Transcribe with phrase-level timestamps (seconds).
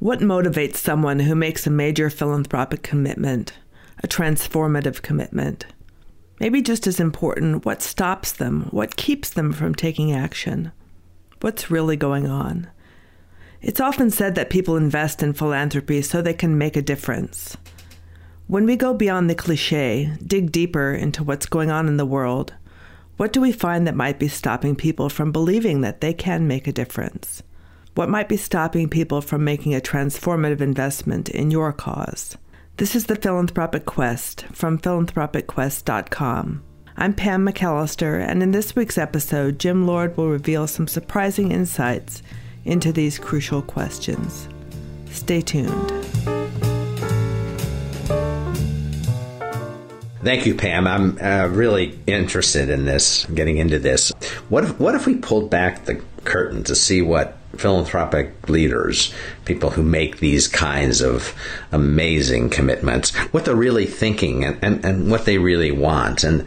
[0.00, 3.54] What motivates someone who makes a major philanthropic commitment,
[4.00, 5.66] a transformative commitment?
[6.38, 8.68] Maybe just as important, what stops them?
[8.70, 10.70] What keeps them from taking action?
[11.40, 12.68] What's really going on?
[13.60, 17.56] It's often said that people invest in philanthropy so they can make a difference.
[18.46, 22.54] When we go beyond the cliche, dig deeper into what's going on in the world,
[23.16, 26.68] what do we find that might be stopping people from believing that they can make
[26.68, 27.42] a difference?
[27.94, 32.36] What might be stopping people from making a transformative investment in your cause?
[32.76, 36.62] This is the Philanthropic Quest from philanthropicquest.com.
[36.96, 42.22] I'm Pam McAllister, and in this week's episode, Jim Lord will reveal some surprising insights
[42.64, 44.48] into these crucial questions.
[45.10, 45.92] Stay tuned.
[50.22, 50.86] Thank you, Pam.
[50.86, 54.10] I'm uh, really interested in this, getting into this.
[54.48, 59.12] What if, what if we pulled back the curtain to see what philanthropic leaders,
[59.44, 61.34] people who make these kinds of
[61.72, 66.24] amazing commitments, what they're really thinking and, and, and what they really want.
[66.24, 66.46] And,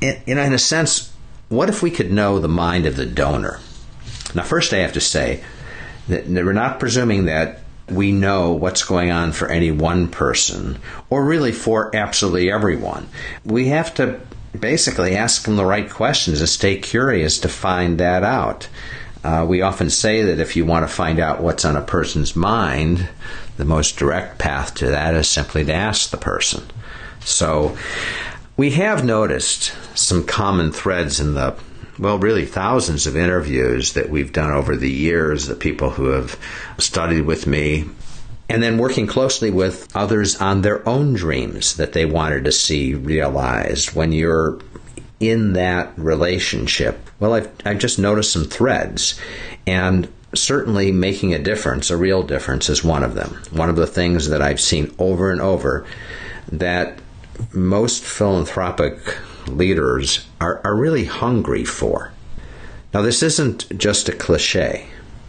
[0.00, 1.12] in, in a sense,
[1.48, 3.60] what if we could know the mind of the donor?
[4.34, 5.42] Now, first, I have to say
[6.08, 10.78] that we're not presuming that we know what's going on for any one person
[11.10, 13.08] or really for absolutely everyone.
[13.44, 14.20] We have to
[14.58, 18.68] basically ask them the right questions and stay curious to find that out.
[19.24, 22.36] Uh, we often say that if you want to find out what's on a person's
[22.36, 23.08] mind,
[23.56, 26.62] the most direct path to that is simply to ask the person.
[27.20, 27.76] So
[28.58, 31.56] we have noticed some common threads in the
[31.98, 36.36] well, really thousands of interviews that we've done over the years, the people who have
[36.76, 37.84] studied with me,
[38.48, 42.94] and then working closely with others on their own dreams that they wanted to see
[42.94, 43.94] realized.
[43.94, 44.58] When you're
[45.20, 49.18] in that relationship, well, I've, I've just noticed some threads.
[49.66, 53.40] And certainly making a difference, a real difference, is one of them.
[53.50, 55.86] One of the things that I've seen over and over
[56.50, 56.98] that
[57.52, 58.98] most philanthropic
[59.46, 62.12] leaders are, are really hungry for.
[62.92, 64.86] Now, this isn't just a cliche.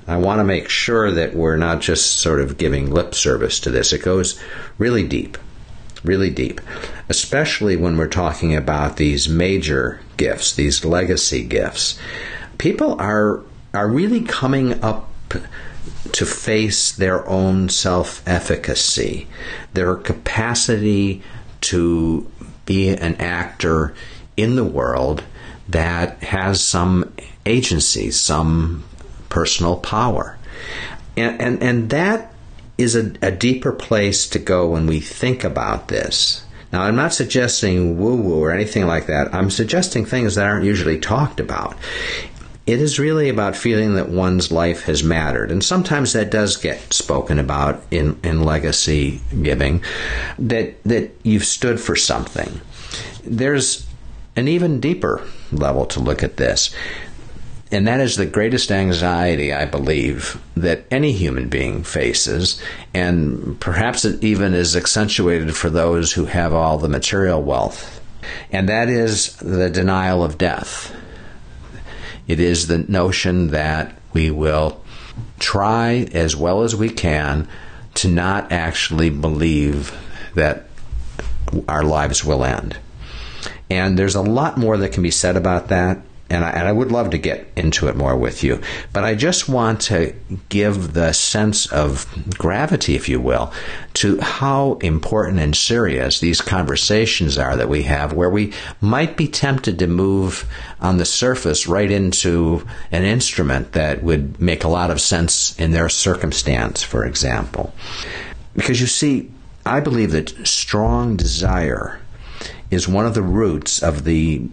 [0.07, 3.72] I want to make sure that we're not just sort of giving lip service to
[3.72, 3.91] this.
[3.91, 4.40] It goes
[4.78, 5.38] really deep,
[6.05, 6.61] really deep,
[7.09, 11.99] especially when we're talking about these major gifts, these legacy gifts.
[12.57, 13.41] People are
[13.73, 15.11] are really coming up
[16.11, 19.27] to face their own self efficacy,
[19.73, 21.21] their capacity
[21.61, 22.29] to
[22.65, 23.94] be an actor
[24.38, 25.23] in the world
[25.67, 27.11] that has some
[27.45, 28.83] agency, some
[29.29, 30.38] personal power.
[31.17, 32.33] And, and, and that
[32.78, 36.46] is a, a deeper place to go when we think about this.
[36.72, 39.34] Now, I'm not suggesting woo woo or anything like that.
[39.34, 41.78] I'm suggesting things that aren't usually talked about.
[42.66, 45.52] It is really about feeling that one's life has mattered.
[45.52, 49.84] And sometimes that does get spoken about in, in legacy giving,
[50.40, 52.59] that, that you've stood for something.
[53.24, 53.86] There's
[54.36, 56.75] an even deeper level to look at this.
[57.71, 62.61] And that is the greatest anxiety, I believe, that any human being faces.
[62.93, 68.01] And perhaps it even is accentuated for those who have all the material wealth.
[68.51, 70.95] And that is the denial of death.
[72.27, 74.83] It is the notion that we will
[75.39, 77.47] try as well as we can
[77.95, 79.97] to not actually believe
[80.35, 80.67] that
[81.67, 82.77] our lives will end.
[83.69, 85.99] And there's a lot more that can be said about that.
[86.28, 88.59] And I, and I, would love to get into it more with you.
[88.91, 90.16] But I just want to
[90.50, 93.53] give the sense of gravity, if you will,
[93.96, 99.28] to how important and serious these conversations are that we have, where we might be
[99.28, 100.50] tempted to move
[100.81, 105.72] on the surface right into an instrument that would make a lot of sense in
[105.72, 107.72] their circumstance, for example.
[108.56, 109.31] Because you see,
[109.63, 112.00] I believe that strong desire
[112.72, 114.50] is one of the roots of the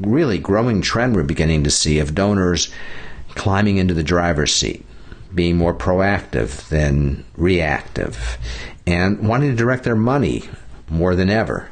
[0.00, 2.70] really growing trend we're beginning to see of donors
[3.34, 4.84] climbing into the driver's seat,
[5.34, 8.38] being more proactive than reactive,
[8.86, 10.44] and wanting to direct their money
[10.88, 11.68] more than ever.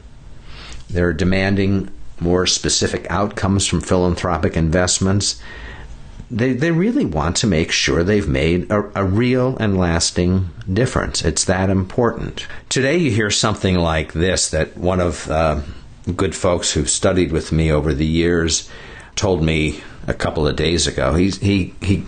[0.88, 1.91] They're demanding
[2.21, 5.41] more specific outcomes from philanthropic investments.
[6.31, 11.25] They, they really want to make sure they've made a, a real and lasting difference.
[11.25, 12.47] It's that important.
[12.69, 15.61] Today, you hear something like this that one of uh,
[16.12, 18.69] good folks who've studied with me over the years
[19.17, 21.15] told me a couple of days ago.
[21.15, 22.05] He he he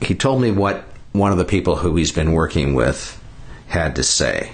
[0.00, 3.22] he told me what one of the people who he's been working with
[3.68, 4.52] had to say,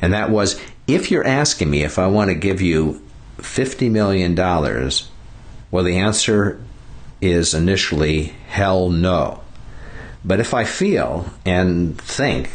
[0.00, 3.02] and that was, if you're asking me if I want to give you
[3.38, 5.10] fifty million dollars,
[5.70, 6.60] well, the answer
[7.20, 9.40] is initially hell no.
[10.24, 12.50] But if I feel and think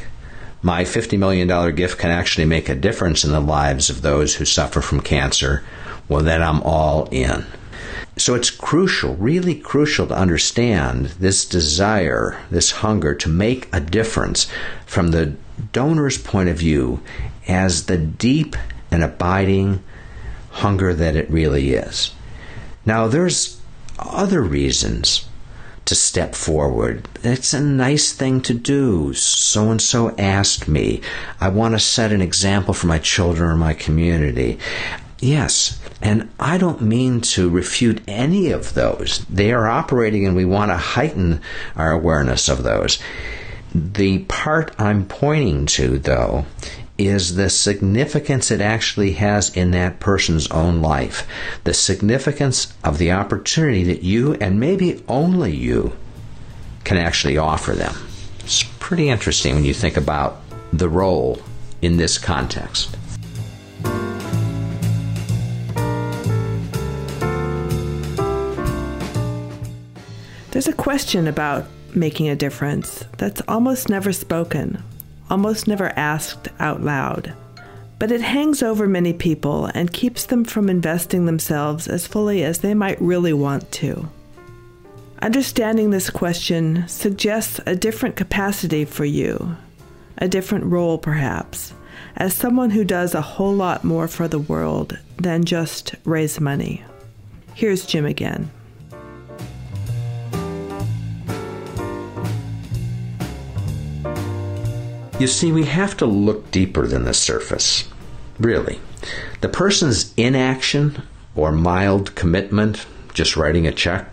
[0.63, 4.45] my $50 million gift can actually make a difference in the lives of those who
[4.45, 5.63] suffer from cancer,
[6.07, 7.45] well, then I'm all in.
[8.15, 14.48] So it's crucial, really crucial to understand this desire, this hunger to make a difference
[14.86, 15.36] from the
[15.71, 17.01] donor's point of view
[17.48, 18.56] as the deep
[18.92, 19.83] and abiding
[20.51, 22.12] hunger that it really is.
[22.86, 23.59] Now, there's
[24.00, 25.27] other reasons
[25.85, 27.07] to step forward.
[27.24, 29.13] It's a nice thing to do.
[29.13, 31.01] So and so asked me.
[31.41, 34.59] I want to set an example for my children or my community.
[35.19, 39.25] Yes, and I don't mean to refute any of those.
[39.30, 41.41] They are operating, and we want to heighten
[41.77, 43.00] our awareness of those.
[43.74, 46.45] The part I'm pointing to, though,
[47.08, 51.28] is the significance it actually has in that person's own life.
[51.64, 55.94] The significance of the opportunity that you, and maybe only you,
[56.84, 57.96] can actually offer them.
[58.40, 60.42] It's pretty interesting when you think about
[60.72, 61.42] the role
[61.82, 62.98] in this context.
[70.52, 71.66] There's a question about
[71.96, 74.84] making a difference that's almost never spoken
[75.33, 77.33] almost never asked out loud.
[77.97, 82.59] But it hangs over many people and keeps them from investing themselves as fully as
[82.59, 84.09] they might really want to.
[85.24, 89.57] Understanding this question suggests a different capacity for you,
[90.19, 91.74] a different role perhaps,
[92.15, 96.83] as someone who does a whole lot more for the world than just raise money.
[97.56, 98.51] Here's Jim again.
[105.24, 107.88] You see, we have to look deeper than the surface.
[108.40, 108.81] Really.
[109.40, 111.02] The person's inaction
[111.34, 114.10] or mild commitment, just writing a check,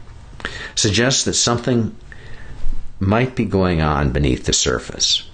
[0.76, 1.96] suggests that something
[3.00, 5.28] might be going on beneath the surface.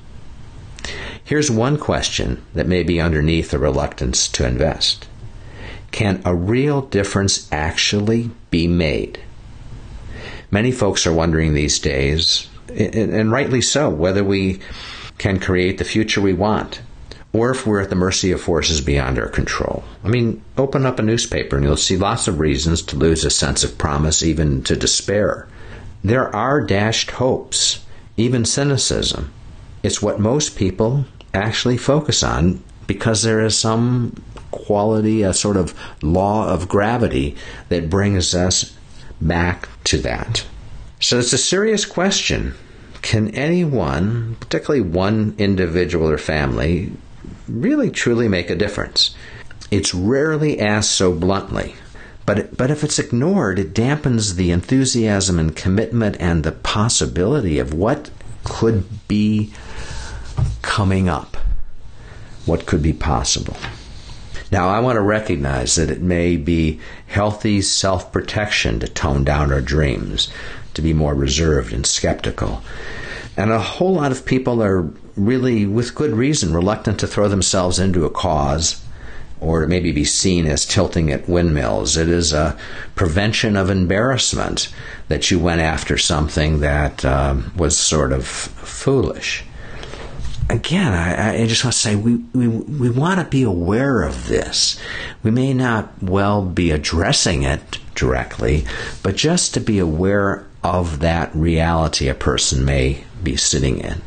[1.22, 5.06] Here's one question that may be underneath the reluctance to invest
[5.90, 9.20] Can a real difference actually be made?
[10.50, 14.60] Many folks are wondering these days, and rightly so, whether we
[15.18, 16.80] can create the future we want,
[17.32, 19.84] or if we're at the mercy of forces beyond our control.
[20.04, 23.30] I mean, open up a newspaper and you'll see lots of reasons to lose a
[23.30, 25.48] sense of promise, even to despair.
[26.02, 27.84] There are dashed hopes,
[28.16, 29.32] even cynicism.
[29.82, 31.04] It's what most people
[31.34, 37.36] actually focus on because there is some quality, a sort of law of gravity
[37.68, 38.74] that brings us
[39.20, 40.44] back to that.
[41.00, 42.54] So it's a serious question
[43.06, 46.90] can anyone, particularly one individual or family,
[47.46, 49.14] really truly make a difference?
[49.70, 51.76] It's rarely asked so bluntly.
[52.26, 57.72] But, but if it's ignored, it dampens the enthusiasm and commitment and the possibility of
[57.72, 58.10] what
[58.42, 59.52] could be
[60.62, 61.36] coming up,
[62.44, 63.56] what could be possible.
[64.50, 69.52] Now, I want to recognize that it may be healthy self protection to tone down
[69.52, 70.28] our dreams,
[70.76, 72.62] to be more reserved and skeptical.
[73.36, 77.78] And a whole lot of people are really, with good reason, reluctant to throw themselves
[77.78, 78.82] into a cause
[79.40, 81.96] or to maybe be seen as tilting at windmills.
[81.96, 82.56] It is a
[82.94, 84.72] prevention of embarrassment
[85.08, 89.44] that you went after something that um, was sort of foolish.
[90.48, 94.28] Again, I, I just want to say we, we, we want to be aware of
[94.28, 94.80] this.
[95.22, 98.64] We may not well be addressing it directly,
[99.02, 104.00] but just to be aware of that reality a person may be sitting in.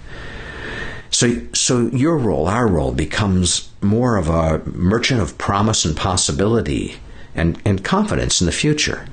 [1.11, 6.95] So, so your role, our role, becomes more of a merchant of promise and possibility
[7.33, 9.07] and, and confidence in the future.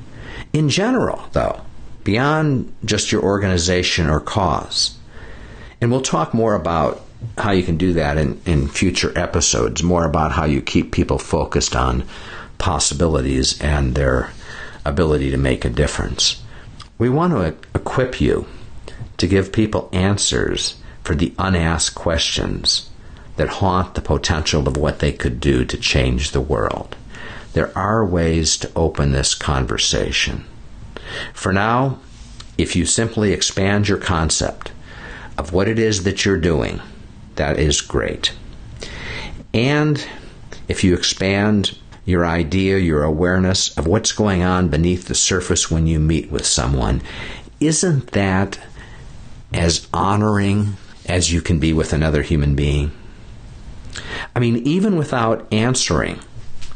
[0.52, 1.60] In general, though,
[2.04, 4.96] beyond just your organization or cause.
[5.80, 7.02] And we'll talk more about
[7.38, 11.18] how you can do that in, in future episodes, more about how you keep people
[11.18, 12.04] focused on
[12.58, 14.30] possibilities and their
[14.84, 16.42] ability to make a difference.
[16.98, 18.46] We want to equip you
[19.18, 22.88] to give people answers for the unasked questions
[23.36, 26.96] that haunt the potential of what they could do to change the world.
[27.52, 30.44] There are ways to open this conversation.
[31.32, 31.98] For now,
[32.58, 34.72] if you simply expand your concept
[35.36, 36.80] of what it is that you're doing,
[37.36, 38.32] that is great.
[39.52, 40.04] And
[40.68, 45.86] if you expand your idea, your awareness of what's going on beneath the surface when
[45.86, 47.02] you meet with someone,
[47.60, 48.58] isn't that
[49.52, 52.92] as honoring as you can be with another human being?
[54.34, 56.20] I mean, even without answering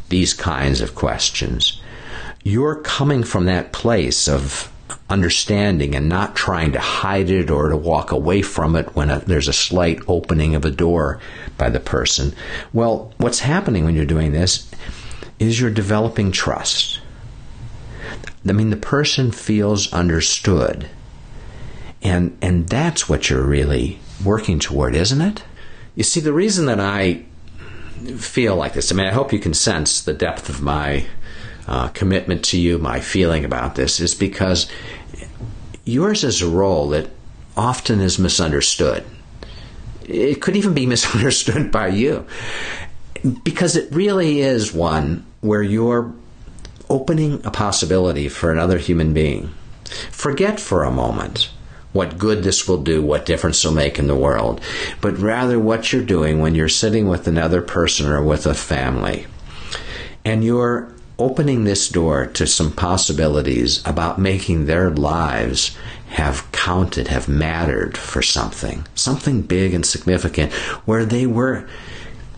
[0.08, 1.80] these kinds of questions,
[2.42, 4.72] you're coming from that place of
[5.08, 9.18] understanding and not trying to hide it or to walk away from it when a,
[9.20, 11.20] there's a slight opening of a door
[11.58, 12.34] by the person.
[12.72, 14.69] Well, what's happening when you're doing this
[15.40, 17.00] is you're developing trust.
[18.46, 20.88] I mean, the person feels understood.
[22.02, 25.42] And, and that's what you're really working toward, isn't it?
[25.96, 27.24] You see, the reason that I
[28.16, 31.06] feel like this, I mean, I hope you can sense the depth of my
[31.66, 34.70] uh, commitment to you, my feeling about this, is because
[35.84, 37.10] yours is a role that
[37.56, 39.04] often is misunderstood.
[40.06, 42.26] It could even be misunderstood by you
[43.44, 46.12] because it really is one where you're
[46.88, 49.50] opening a possibility for another human being.
[50.10, 51.50] Forget for a moment
[51.92, 54.60] what good this will do, what difference it'll make in the world,
[55.00, 59.26] but rather what you're doing when you're sitting with another person or with a family.
[60.24, 65.76] And you're opening this door to some possibilities about making their lives
[66.10, 70.52] have counted, have mattered for something, something big and significant,
[70.86, 71.68] where they were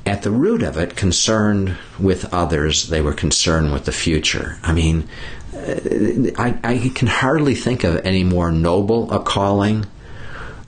[0.04, 4.59] at the root of it concerned with others, they were concerned with the future.
[4.62, 5.09] I mean,
[5.54, 9.87] uh, I, I can hardly think of any more noble a calling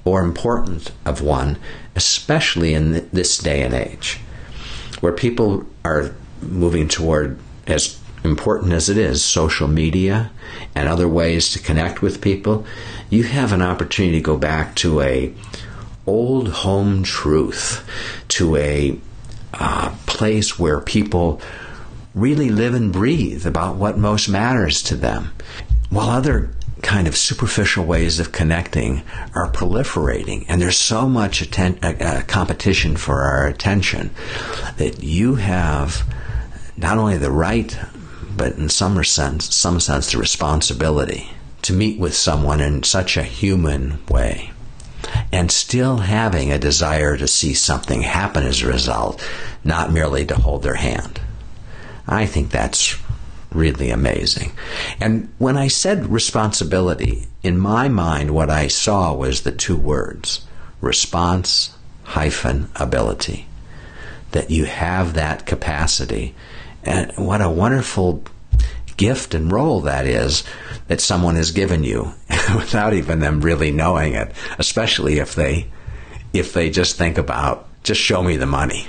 [0.05, 1.59] or important of one,
[1.97, 4.21] especially in this day and age,
[5.01, 10.31] where people are moving toward as important as it is, social media
[10.75, 12.65] and other ways to connect with people,
[13.11, 15.35] you have an opportunity to go back to a
[16.07, 17.87] old home truth,
[18.29, 18.99] to a
[19.59, 21.41] uh, place where people
[22.15, 25.33] really live and breathe about what most matters to them,
[25.91, 26.51] while other
[26.83, 29.03] kind of superficial ways of connecting
[29.35, 34.11] are proliferating, and there's so much atten- uh, uh, competition for our attention
[34.77, 36.05] that you have
[36.77, 37.79] not only the right
[38.37, 41.31] but in some sense, some sense, the responsibility
[41.63, 44.51] to meet with someone in such a human way
[45.35, 49.21] and still having a desire to see something happen as a result,
[49.65, 51.21] not merely to hold their hand.
[52.07, 52.97] I think that's
[53.51, 54.53] really amazing.
[55.01, 60.47] And when I said responsibility, in my mind, what I saw was the two words
[60.81, 63.49] response hyphen ability.
[64.31, 66.37] That you have that capacity
[66.85, 68.23] and what a wonderful
[68.97, 70.45] gift and role that is
[70.89, 72.13] that someone has given you
[72.55, 75.69] without even them really knowing it, especially if they
[76.33, 78.89] if they just think about just show me the money.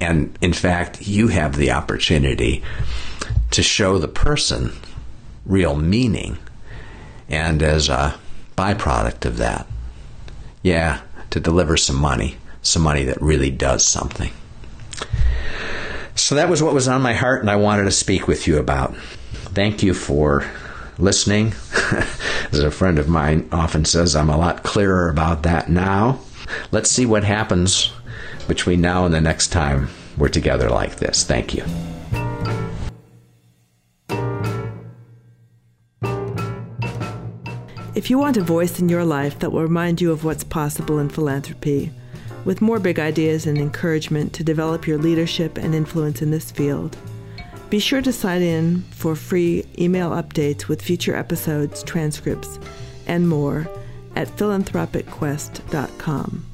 [0.00, 2.62] And in fact, you have the opportunity
[3.52, 4.72] to show the person
[5.46, 6.38] real meaning.
[7.28, 8.18] And as a
[8.56, 9.66] byproduct of that,
[10.62, 14.32] yeah, to deliver some money, some money that really does something.
[16.16, 18.58] So that was what was on my heart, and I wanted to speak with you
[18.58, 18.94] about.
[19.54, 20.44] Thank you for
[20.98, 21.54] listening.
[22.52, 26.18] As a friend of mine often says, I'm a lot clearer about that now.
[26.72, 27.92] Let's see what happens
[28.48, 31.24] between now and the next time we're together like this.
[31.24, 31.64] Thank you.
[37.94, 40.98] If you want a voice in your life that will remind you of what's possible
[40.98, 41.92] in philanthropy,
[42.44, 46.98] with more big ideas and encouragement to develop your leadership and influence in this field.
[47.74, 52.60] Be sure to sign in for free email updates with future episodes, transcripts,
[53.08, 53.68] and more
[54.14, 56.53] at philanthropicquest.com.